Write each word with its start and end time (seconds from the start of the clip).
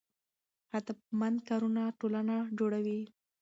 هدفمند 0.73 1.37
کارونه 1.49 1.83
ټولنه 1.99 2.35
جوړوي. 2.59 3.01